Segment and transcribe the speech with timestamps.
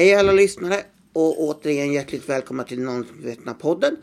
[0.00, 3.96] Hej alla lyssnare och återigen hjärtligt välkomna till Normvetna-podden.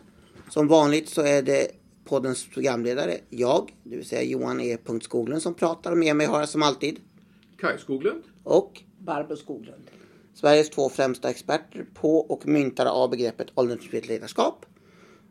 [0.50, 1.72] Som vanligt så är det
[2.06, 4.78] poddens programledare, jag, det vill säga Johan E.
[5.02, 7.00] Skoglund som pratar med mig har jag som alltid
[7.60, 8.24] Kaj Skoglund.
[8.44, 9.92] och Barbro Skoglund.
[10.34, 14.66] Sveriges två främsta experter på och myntare av begreppet åldersmässigt ledarskap.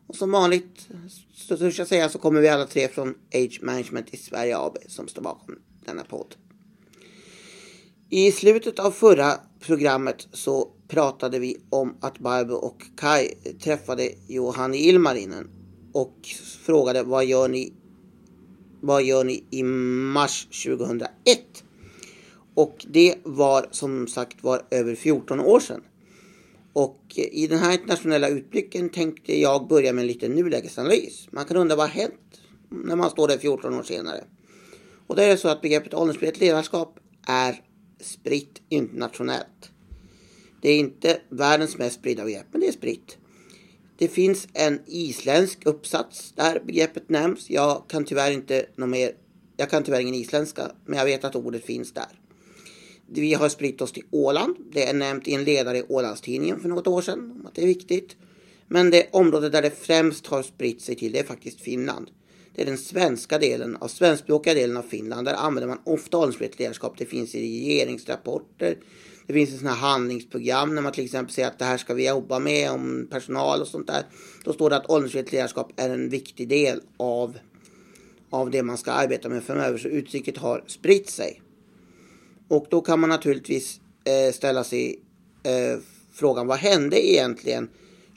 [0.07, 0.89] Och som vanligt
[1.33, 4.77] så törs jag säga så kommer vi alla tre från Age Management i Sverige AB
[4.87, 6.35] som står bakom denna podd.
[8.09, 13.27] I slutet av förra programmet så pratade vi om att Barbro och Kai
[13.63, 15.49] träffade Johan i Ilmarinen
[15.93, 16.27] och
[16.65, 17.73] frågade vad gör ni,
[18.81, 21.09] vad gör ni i mars 2001?
[22.55, 25.81] Och det var som sagt var över 14 år sedan.
[26.73, 31.27] Och i den här internationella utblicken tänkte jag börja med en liten nulägesanalys.
[31.31, 34.23] Man kan undra vad har hänt när man står där 14 år senare.
[35.07, 37.61] Och det är så att begreppet åldersmässigt ledarskap är
[37.99, 39.71] spritt internationellt.
[40.61, 43.17] Det är inte världens mest spridda begrepp, men det är spritt.
[43.97, 47.49] Det finns en isländsk uppsats där begreppet nämns.
[47.49, 49.11] Jag kan tyvärr inte något mer.
[49.57, 52.19] Jag kan tyvärr ingen isländska, men jag vet att ordet finns där.
[53.09, 54.55] Vi har spritt oss till Åland.
[54.71, 57.61] Det är nämnt i en ledare i Ålandstidningen för något år sedan om att det
[57.61, 58.15] är viktigt.
[58.67, 62.09] Men det område där det främst har spritt sig till det är faktiskt Finland.
[62.57, 65.27] Det är den svenska delen av svenskspråkiga delen av Finland.
[65.27, 66.93] Där använder man ofta åldersmässigt ledarskap.
[66.97, 68.77] Det finns i regeringsrapporter.
[69.27, 71.93] Det finns i sådana här handlingsprogram när man till exempel säger att det här ska
[71.93, 74.03] vi jobba med om personal och sånt där.
[74.43, 77.37] Då står det att åldersmässigt ledarskap är en viktig del av,
[78.29, 79.77] av det man ska arbeta med framöver.
[79.77, 81.41] Så uttrycket har spritt sig.
[82.47, 84.99] Och då kan man naturligtvis eh, ställa sig
[85.43, 85.79] eh,
[86.13, 87.69] frågan vad hände egentligen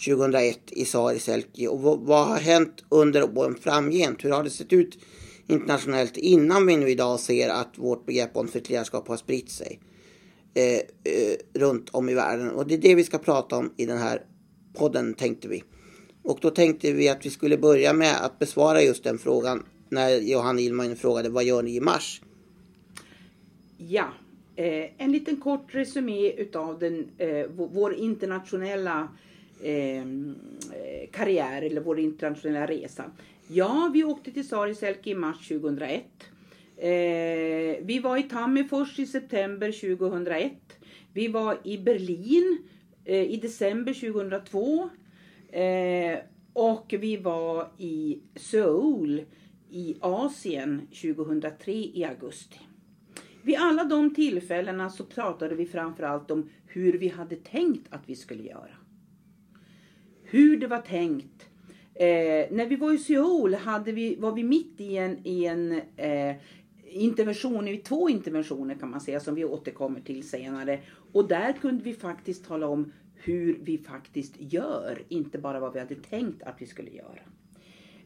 [0.05, 4.25] 2001 i Sariselki och vad, vad har hänt under åren framgent?
[4.25, 4.99] Hur har det sett ut
[5.47, 9.81] internationellt innan vi nu idag ser att vårt begrepp om ledarskap har spritt sig
[10.55, 12.51] eh, eh, runt om i världen?
[12.51, 14.23] Och det är det vi ska prata om i den här
[14.75, 15.63] podden tänkte vi.
[16.23, 20.21] Och då tänkte vi att vi skulle börja med att besvara just den frågan när
[20.21, 22.23] Johan Ilmanen frågade vad gör ni i mars?
[23.77, 24.09] Ja,
[24.57, 29.09] eh, en liten kort resumé utav den, eh, vår internationella
[29.63, 30.37] Ehm,
[30.73, 33.05] eh, karriär eller vår internationella resa.
[33.49, 36.05] Ja, vi åkte till Sariselke i mars 2001.
[36.77, 40.53] Eh, vi var i Tammerfors i september 2001.
[41.13, 42.59] Vi var i Berlin
[43.05, 44.91] eh, i december 2002.
[45.53, 46.19] Eh,
[46.53, 49.23] och vi var i Seoul
[49.71, 52.59] i Asien 2003 i augusti.
[53.43, 58.17] Vid alla de tillfällena så pratade vi framförallt om hur vi hade tänkt att vi
[58.17, 58.80] skulle göra.
[60.31, 61.47] Hur det var tänkt.
[61.95, 65.81] Eh, när vi var i Seoul hade vi, var vi mitt i en, i en
[65.97, 66.37] eh,
[66.85, 70.81] intervention, i två interventioner kan man säga som vi återkommer till senare.
[71.13, 75.79] Och där kunde vi faktiskt tala om hur vi faktiskt gör, inte bara vad vi
[75.79, 77.21] hade tänkt att vi skulle göra.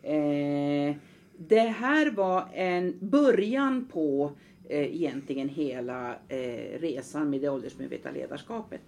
[0.02, 0.96] Eh,
[1.38, 4.32] det här var en början på
[4.68, 8.82] eh, egentligen hela eh, resan med det åldersmedvetna ledarskapet.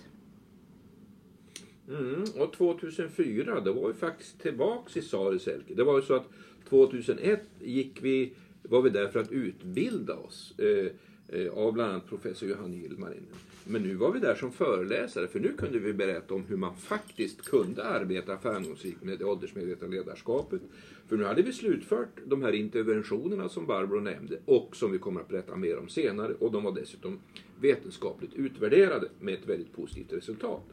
[1.88, 5.74] Mm, och 2004 då var vi faktiskt tillbaks i Sariselke.
[5.74, 6.28] Det var ju så att
[6.68, 8.32] 2001 gick vi,
[8.62, 10.86] var vi där för att utbilda oss eh,
[11.28, 13.34] eh av bland annat professor Johan Ilmarinen.
[13.68, 16.76] Men nu var vi där som föreläsare för nu kunde vi berätta om hur man
[16.76, 20.60] faktiskt kunde arbeta framgångsrikt med det åldersmedvetna ledarskapet.
[21.08, 25.20] För nu hade vi slutfört de här interventionerna som Barbro nämnde och som vi kommer
[25.20, 27.18] att berätta mer om senare och de var dessutom
[27.60, 30.64] vetenskapligt utvärderade med ett väldigt positivt resultat.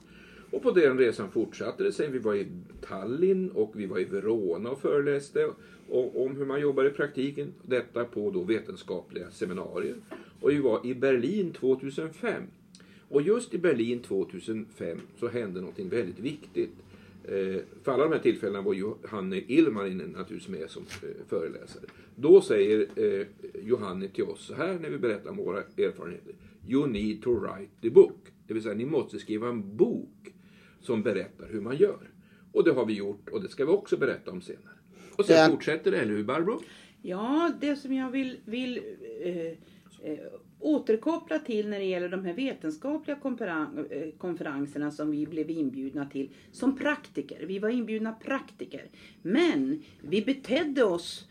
[0.53, 2.09] Och på den resan fortsatte det sig.
[2.09, 2.47] Vi var i
[2.81, 5.49] Tallinn och vi var i Verona och föreläste
[5.89, 7.53] om hur man jobbar i praktiken.
[7.61, 9.95] Detta på då vetenskapliga seminarier.
[10.41, 12.43] Och vi var i Berlin 2005.
[13.09, 16.71] Och just i Berlin 2005 så hände någonting väldigt viktigt.
[17.23, 21.83] Eh, för alla de här tillfällena var Johanne Ilmarinen naturligtvis med som eh, föreläsare.
[22.15, 23.27] Då säger eh,
[23.63, 26.33] Johanne till oss så här när vi berättar om våra erfarenheter.
[26.67, 28.17] You need to write the book.
[28.47, 30.33] Det vill säga ni måste skriva en bok
[30.85, 32.09] som berättar hur man gör.
[32.51, 34.73] Och det har vi gjort och det ska vi också berätta om senare.
[35.17, 36.61] Och sen Den- fortsätter det, eller hur Barbro?
[37.01, 38.81] Ja, det som jag vill, vill
[39.23, 39.47] eh,
[40.11, 40.19] eh,
[40.59, 46.05] återkoppla till när det gäller de här vetenskapliga konferan- eh, konferenserna som vi blev inbjudna
[46.05, 47.45] till som praktiker.
[47.45, 48.85] Vi var inbjudna praktiker.
[49.21, 51.27] Men vi betedde oss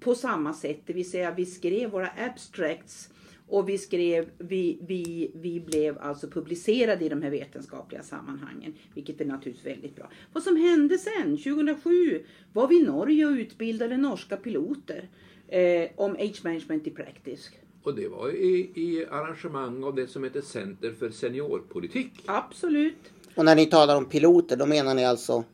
[0.00, 3.10] på samma sätt, det vill säga vi skrev våra abstracts
[3.48, 9.20] och vi skrev, vi, vi, vi blev alltså publicerade i de här vetenskapliga sammanhangen, vilket
[9.20, 10.10] är naturligtvis väldigt bra.
[10.32, 15.08] Vad som hände sen, 2007, var vi i Norge och utbildade norska piloter
[15.48, 17.50] eh, om age management i practice.
[17.82, 22.12] Och det var i, i arrangemang av det som heter Center för seniorpolitik.
[22.26, 23.12] Absolut.
[23.34, 25.44] Och när ni talar om piloter, då menar ni alltså?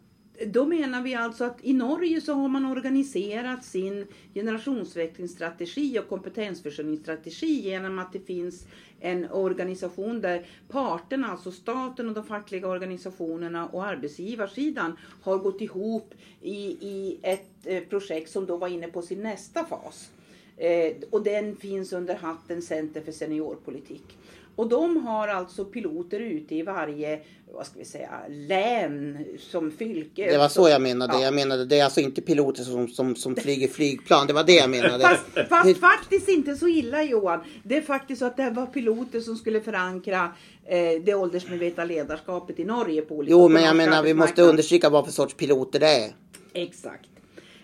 [0.47, 7.61] Då menar vi alltså att i Norge så har man organiserat sin generationsväxlingsstrategi och kompetensförsörjningsstrategi
[7.61, 8.67] genom att det finns
[9.01, 16.15] en organisation där parterna, alltså staten och de fackliga organisationerna och arbetsgivarsidan har gått ihop
[16.41, 20.11] i, i ett eh, projekt som då var inne på sin nästa fas.
[20.57, 24.19] Eh, och den finns under hatten Center för seniorpolitik.
[24.57, 27.21] Och de har alltså piloter ute i varje,
[27.53, 30.31] vad ska vi säga, län som fylke.
[30.31, 31.13] Det var så jag menade.
[31.13, 31.23] Ja.
[31.23, 34.27] Jag menade det är alltså inte piloter som, som, som flyger flygplan.
[34.27, 35.05] Det var det jag menade.
[35.05, 37.41] Fast, fast faktiskt inte så illa Johan.
[37.63, 40.33] Det är faktiskt så att det var piloter som skulle förankra
[40.67, 44.91] eh, det åldersmedvetna ledarskapet i Norge på olika Jo, men jag menar vi måste understryka
[44.91, 46.13] vad för sorts piloter det är.
[46.53, 47.09] Exakt.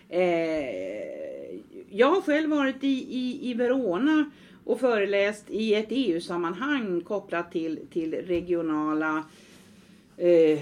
[0.09, 0.21] Eh,
[1.91, 4.31] jag har själv varit i, i, i Verona
[4.69, 9.25] och föreläst i ett EU-sammanhang kopplat till, till regionala
[10.17, 10.61] eh,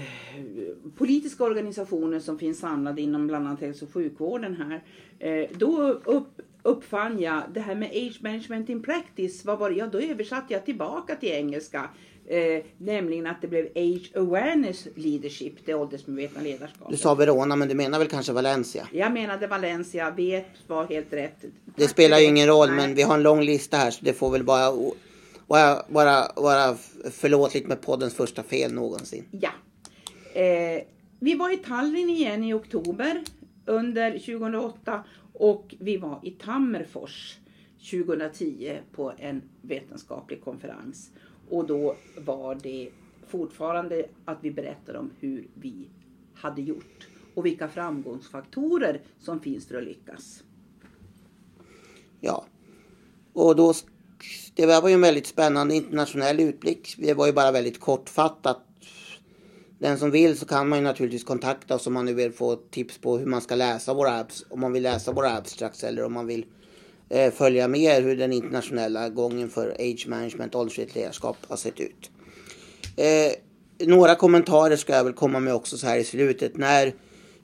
[0.97, 4.83] politiska organisationer som finns samlade inom bland annat hälso och sjukvården här.
[5.19, 9.45] Eh, då upp, uppfann jag det här med age management in practice.
[9.45, 9.75] Vad var det?
[9.75, 11.89] Ja, då översatte jag tillbaka till engelska.
[12.29, 16.91] Eh, nämligen att det blev age awareness leadership, det åldersmedvetna ledarskapet.
[16.91, 18.87] Du sa Verona, men du menar väl kanske Valencia?
[18.91, 21.45] Jag menade Valencia, vet var helt rätt.
[21.75, 22.77] Det spelar ju ingen roll, Nej.
[22.77, 24.71] men vi har en lång lista här så det får väl bara
[25.47, 26.75] vara, vara, vara
[27.11, 29.25] förlåtligt med poddens första fel någonsin.
[29.31, 29.51] Ja.
[30.41, 30.83] Eh,
[31.19, 33.23] vi var i Tallinn igen i oktober
[33.65, 35.03] under 2008
[35.33, 37.37] och vi var i Tammerfors
[37.91, 41.09] 2010 på en vetenskaplig konferens.
[41.49, 42.89] Och då var det
[43.27, 45.87] fortfarande att vi berättade om hur vi
[46.33, 50.43] hade gjort och vilka framgångsfaktorer som finns för att lyckas.
[52.19, 52.45] Ja.
[53.33, 53.73] Och då,
[54.53, 56.95] det var ju en väldigt spännande internationell utblick.
[56.97, 58.63] Det var ju bara väldigt kortfattat.
[59.79, 62.55] Den som vill så kan man ju naturligtvis kontakta oss om man nu vill få
[62.55, 64.45] tips på hur man ska läsa våra apps.
[64.49, 66.45] Om man vill läsa våra abstracts eller om man vill
[67.09, 72.11] eh, följa med hur den internationella gången för age management, åldersfritt ledarskap har sett ut.
[72.95, 73.31] Eh,
[73.87, 76.57] några kommentarer ska jag väl komma med också så här i slutet.
[76.57, 76.93] När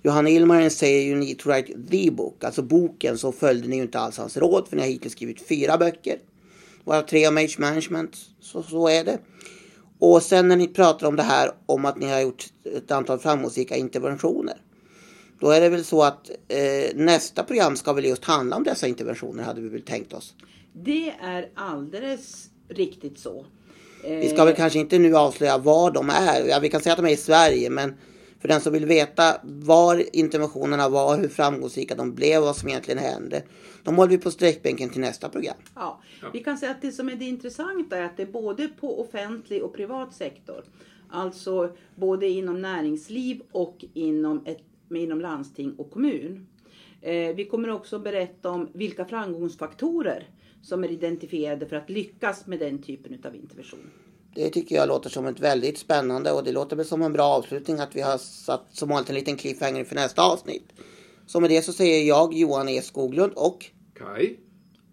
[0.04, 3.82] Johanna Ilmaren säger you need to write the book, alltså boken, så följde ni ju
[3.82, 6.18] inte alls hans råd för ni har hittills skrivit fyra böcker.
[6.84, 9.20] Varav tre om age management, så, så är det.
[10.00, 12.46] Och sen när ni pratar om det här om att ni har gjort
[12.78, 14.58] ett antal framgångsrika interventioner.
[15.40, 18.88] Då är det väl så att eh, nästa program ska väl just handla om dessa
[18.88, 20.34] interventioner hade vi väl tänkt oss.
[20.74, 23.46] Det är alldeles riktigt så.
[24.04, 26.48] Vi ska väl kanske inte nu avslöja var de är.
[26.48, 27.94] Ja, vi kan säga att de är i Sverige, men
[28.44, 32.98] för den som vill veta var interventionerna var, hur framgångsrika de blev, vad som egentligen
[32.98, 33.44] hände.
[33.84, 35.56] De håller vi på sträckbänken till nästa program.
[35.76, 36.02] Ja,
[36.34, 39.02] vi kan säga att det som är det intressanta är att det är både på
[39.02, 40.64] offentlig och privat sektor.
[41.10, 44.62] Alltså både inom näringsliv och inom, ett,
[45.02, 46.48] inom landsting och kommun.
[47.02, 50.28] Eh, vi kommer också berätta om vilka framgångsfaktorer
[50.62, 53.90] som är identifierade för att lyckas med den typen av intervention.
[54.36, 57.24] Det tycker jag låter som ett väldigt spännande och det låter väl som en bra
[57.24, 60.74] avslutning att vi har satt som vanligt en liten cliffhanger för nästa avsnitt.
[61.26, 64.36] Så med det så säger jag Johan E Skoglund och Kai,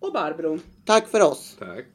[0.00, 0.58] Och Barbro.
[0.85, 1.56] tack för oss.
[1.58, 1.87] tack.